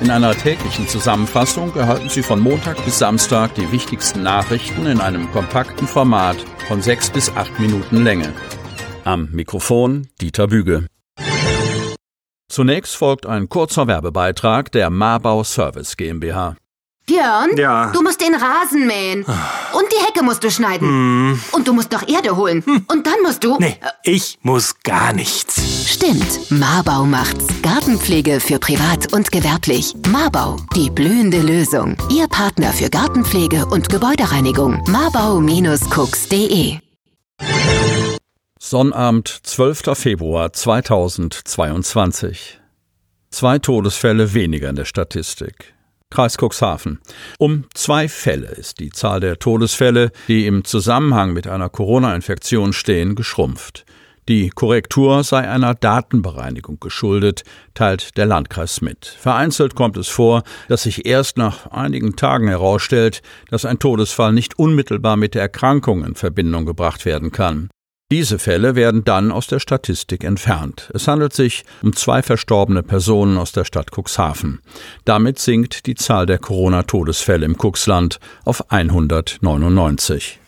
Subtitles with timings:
[0.00, 5.30] In einer täglichen Zusammenfassung erhalten Sie von Montag bis Samstag die wichtigsten Nachrichten in einem
[5.30, 6.38] kompakten Format
[6.68, 8.32] von sechs bis acht Minuten Länge.
[9.04, 10.86] Am Mikrofon Dieter Büge.
[12.48, 16.56] Zunächst folgt ein kurzer Werbebeitrag der Marbau Service GmbH.
[17.10, 17.90] Björn, Ja.
[17.92, 19.24] du musst den Rasen mähen.
[19.24, 21.40] Und die Hecke musst du schneiden.
[21.52, 22.62] Und du musst noch Erde holen.
[22.88, 23.56] Und dann musst du.
[23.58, 25.90] Nee, ich muss gar nichts.
[25.92, 27.46] Stimmt, Marbau macht's.
[27.62, 29.94] Gartenpflege für privat und gewerblich.
[30.08, 31.96] Marbau, die blühende Lösung.
[32.10, 34.82] Ihr Partner für Gartenpflege und Gebäudereinigung.
[34.88, 36.78] Marbau-cooks.de
[38.62, 39.94] Sonnabend, 12.
[39.96, 42.60] Februar 2022.
[43.30, 45.72] Zwei Todesfälle weniger in der Statistik.
[46.10, 46.98] Kreis Cuxhaven.
[47.38, 53.14] Um zwei Fälle ist die Zahl der Todesfälle, die im Zusammenhang mit einer Corona-Infektion stehen,
[53.14, 53.86] geschrumpft.
[54.28, 57.42] Die Korrektur sei einer Datenbereinigung geschuldet,
[57.74, 59.06] teilt der Landkreis mit.
[59.06, 64.58] Vereinzelt kommt es vor, dass sich erst nach einigen Tagen herausstellt, dass ein Todesfall nicht
[64.58, 67.70] unmittelbar mit der Erkrankung in Verbindung gebracht werden kann.
[68.10, 70.90] Diese Fälle werden dann aus der Statistik entfernt.
[70.94, 74.60] Es handelt sich um zwei verstorbene Personen aus der Stadt Cuxhaven.
[75.04, 80.39] Damit sinkt die Zahl der Corona-Todesfälle im Cuxland auf 199.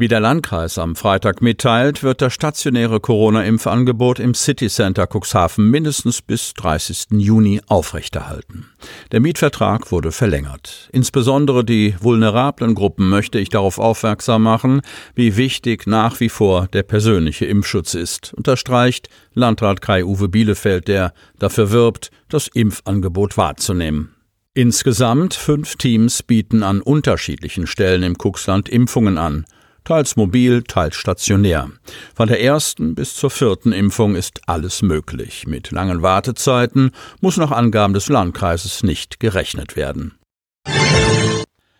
[0.00, 6.22] Wie der Landkreis am Freitag mitteilt, wird das stationäre Corona-Impfangebot im City Center Cuxhaven mindestens
[6.22, 7.18] bis 30.
[7.18, 8.70] Juni aufrechterhalten.
[9.12, 10.88] Der Mietvertrag wurde verlängert.
[10.90, 14.80] Insbesondere die vulnerablen Gruppen möchte ich darauf aufmerksam machen,
[15.14, 21.72] wie wichtig nach wie vor der persönliche Impfschutz ist, unterstreicht Landrat Kai-Uwe Bielefeld, der dafür
[21.72, 24.14] wirbt, das Impfangebot wahrzunehmen.
[24.54, 29.44] Insgesamt fünf Teams bieten an unterschiedlichen Stellen im Cuxland Impfungen an
[29.84, 31.70] teils mobil, teils stationär.
[32.14, 35.46] Von der ersten bis zur vierten Impfung ist alles möglich.
[35.46, 40.18] Mit langen Wartezeiten muss nach Angaben des Landkreises nicht gerechnet werden.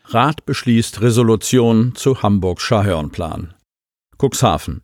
[0.07, 3.55] Rat beschließt Resolution zu Hamburg-Schahörnplan.
[4.21, 4.83] Cuxhaven.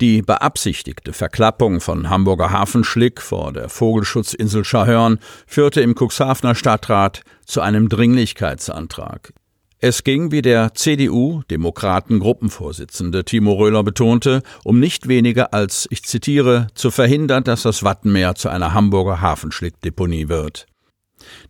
[0.00, 7.60] Die beabsichtigte Verklappung von Hamburger Hafenschlick vor der Vogelschutzinsel Schahörn führte im Cuxhavener Stadtrat zu
[7.60, 9.32] einem Dringlichkeitsantrag.
[9.80, 16.90] Es ging, wie der CDU-Demokraten-Gruppenvorsitzende Timo Röhler betonte, um nicht weniger als, ich zitiere, zu
[16.90, 20.66] verhindern, dass das Wattenmeer zu einer Hamburger Hafenschlickdeponie wird.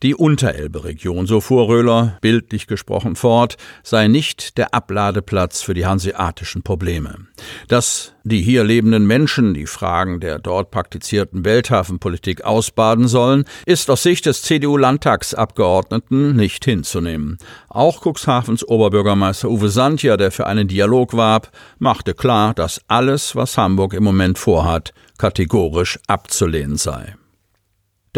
[0.02, 6.62] Die Unterelbe-Region, so fuhr Röhler, bildlich gesprochen fort, sei nicht der Abladeplatz für die hanseatischen
[6.62, 7.26] Probleme.
[7.68, 14.02] Dass die hier lebenden Menschen die Fragen der dort praktizierten Welthafenpolitik ausbaden sollen, ist aus
[14.02, 17.38] Sicht des CDU-Landtagsabgeordneten nicht hinzunehmen.
[17.68, 23.56] Auch Cuxhavens Oberbürgermeister Uwe Sandja, der für einen Dialog warb, machte klar, dass alles, was
[23.56, 27.16] Hamburg im Moment vorhat, kategorisch abzulehnen sei.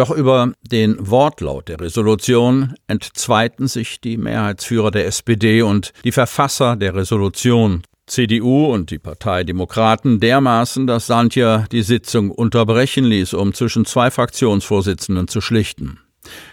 [0.01, 6.75] Doch über den Wortlaut der Resolution entzweiten sich die Mehrheitsführer der SPD und die Verfasser
[6.77, 13.53] der Resolution CDU und die Partei Demokraten dermaßen, dass Santja die Sitzung unterbrechen ließ, um
[13.53, 15.99] zwischen zwei Fraktionsvorsitzenden zu schlichten.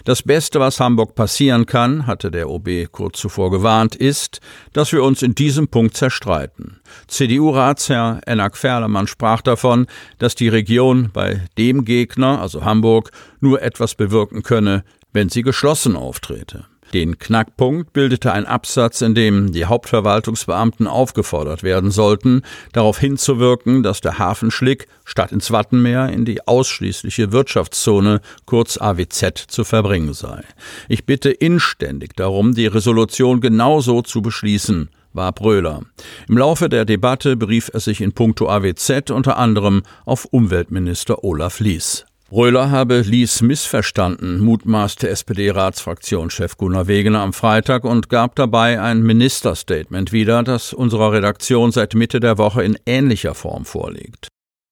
[0.05, 4.39] Das Beste, was Hamburg passieren kann, hatte der OB kurz zuvor gewarnt, ist,
[4.73, 6.79] dass wir uns in diesem Punkt zerstreiten.
[7.07, 9.87] CDU-Ratsherr Enak Ferlemann sprach davon,
[10.19, 13.11] dass die Region bei dem Gegner, also Hamburg,
[13.41, 16.65] nur etwas bewirken könne, wenn sie geschlossen auftrete.
[16.93, 24.01] Den Knackpunkt bildete ein Absatz, in dem die Hauptverwaltungsbeamten aufgefordert werden sollten, darauf hinzuwirken, dass
[24.01, 30.43] der Hafenschlick statt ins Wattenmeer in die ausschließliche Wirtschaftszone, kurz AWZ, zu verbringen sei.
[30.87, 35.81] Ich bitte inständig darum, die Resolution genauso zu beschließen, war Bröhler.
[36.29, 41.59] Im Laufe der Debatte berief er sich in puncto AWZ unter anderem auf Umweltminister Olaf
[41.59, 42.06] Lies.
[42.29, 50.11] Röhler habe Lies missverstanden, mutmaßte SPD-Ratsfraktionschef Gunnar Wegener am Freitag und gab dabei ein Ministerstatement
[50.11, 54.27] wieder, das unserer Redaktion seit Mitte der Woche in ähnlicher Form vorliegt.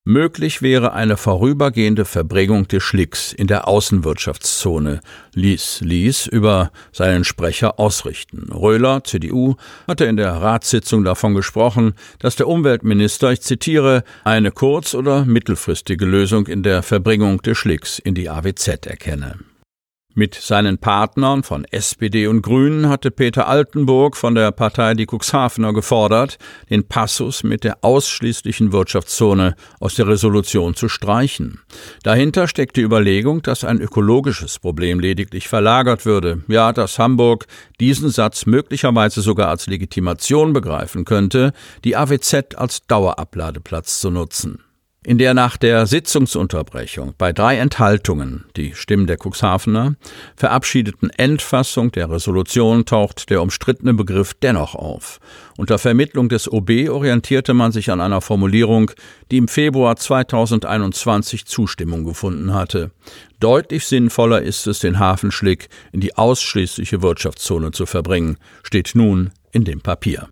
[0.07, 5.01] Möglich wäre eine vorübergehende Verbringung des Schlicks in der Außenwirtschaftszone,
[5.33, 8.53] ließ Lies über seinen Sprecher ausrichten.
[8.53, 9.55] Röhler, CDU,
[9.87, 16.05] hatte in der Ratssitzung davon gesprochen, dass der Umweltminister, ich zitiere, eine kurz- oder mittelfristige
[16.05, 19.39] Lösung in der Verbringung des Schlicks in die AWZ erkenne.
[20.17, 25.73] Mit seinen Partnern von SPD und Grünen hatte Peter Altenburg von der Partei Die Cuxhavener
[25.73, 26.37] gefordert,
[26.69, 31.59] den Passus mit der ausschließlichen Wirtschaftszone aus der Resolution zu streichen.
[32.03, 37.45] Dahinter steckt die Überlegung, dass ein ökologisches Problem lediglich verlagert würde, ja, dass Hamburg
[37.81, 41.51] diesen Satz möglicherweise sogar als Legitimation begreifen könnte,
[41.83, 44.59] die AWZ als Dauerabladeplatz zu nutzen.
[45.05, 49.95] In der nach der Sitzungsunterbrechung bei drei Enthaltungen die Stimmen der Cuxhavener
[50.35, 55.19] verabschiedeten Endfassung der Resolution taucht der umstrittene Begriff dennoch auf.
[55.57, 58.91] Unter Vermittlung des OB orientierte man sich an einer Formulierung,
[59.31, 62.91] die im Februar 2021 Zustimmung gefunden hatte.
[63.39, 69.65] Deutlich sinnvoller ist es, den Hafenschlick in die ausschließliche Wirtschaftszone zu verbringen, steht nun in
[69.65, 70.27] dem Papier.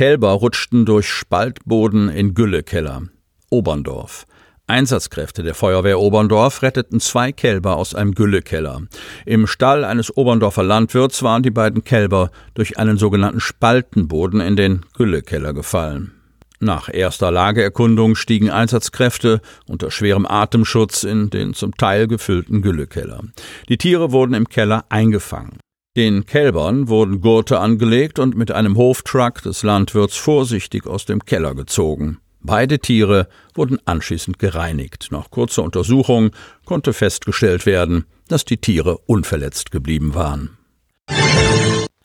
[0.00, 3.02] Kälber rutschten durch Spaltboden in Güllekeller.
[3.50, 4.24] Oberndorf.
[4.66, 8.80] Einsatzkräfte der Feuerwehr Oberndorf retteten zwei Kälber aus einem Güllekeller.
[9.26, 14.86] Im Stall eines Oberndorfer Landwirts waren die beiden Kälber durch einen sogenannten Spaltenboden in den
[14.96, 16.12] Güllekeller gefallen.
[16.60, 23.22] Nach erster Lageerkundung stiegen Einsatzkräfte unter schwerem Atemschutz in den zum Teil gefüllten Güllekeller.
[23.68, 25.58] Die Tiere wurden im Keller eingefangen.
[25.96, 31.56] Den Kälbern wurden Gurte angelegt und mit einem Hoftruck des Landwirts vorsichtig aus dem Keller
[31.56, 32.18] gezogen.
[32.42, 35.08] Beide Tiere wurden anschließend gereinigt.
[35.10, 36.30] Nach kurzer Untersuchung
[36.64, 40.56] konnte festgestellt werden, dass die Tiere unverletzt geblieben waren.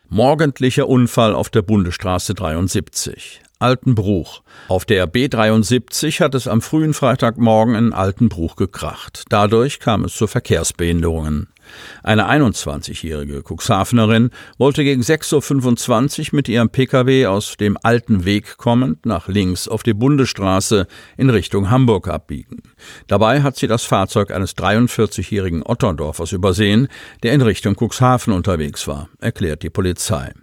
[0.09, 3.41] Morgendlicher Unfall auf der Bundesstraße 73.
[3.59, 4.41] Altenbruch.
[4.67, 9.25] Auf der B73 hat es am frühen Freitagmorgen in Altenbruch gekracht.
[9.29, 11.49] Dadurch kam es zu Verkehrsbehinderungen.
[12.03, 19.05] Eine 21-jährige Cuxhavenerin wollte gegen 6.25 Uhr mit ihrem Pkw aus dem alten Weg kommend
[19.05, 22.61] nach links auf die Bundesstraße in Richtung Hamburg abbiegen.
[23.07, 26.87] Dabei hat sie das Fahrzeug eines 43-jährigen Otterndorfers übersehen,
[27.23, 30.33] der in Richtung Cuxhaven unterwegs war, erklärt die Polizei.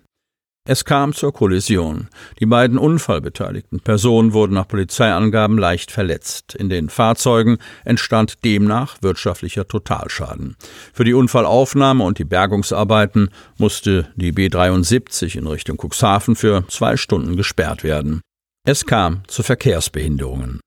[0.64, 2.06] Es kam zur Kollision.
[2.38, 6.54] Die beiden unfallbeteiligten Personen wurden nach Polizeiangaben leicht verletzt.
[6.54, 10.54] In den Fahrzeugen entstand demnach wirtschaftlicher Totalschaden.
[10.92, 16.96] Für die Unfallaufnahme und die Bergungsarbeiten musste die B 73 in Richtung Cuxhaven für zwei
[16.96, 18.20] Stunden gesperrt werden.
[18.64, 20.60] Es kam zu Verkehrsbehinderungen.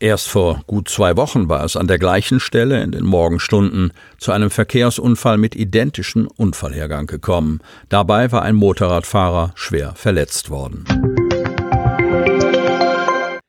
[0.00, 4.32] Erst vor gut zwei Wochen war es an der gleichen Stelle in den Morgenstunden zu
[4.32, 7.60] einem Verkehrsunfall mit identischem Unfallhergang gekommen.
[7.88, 10.84] Dabei war ein Motorradfahrer schwer verletzt worden.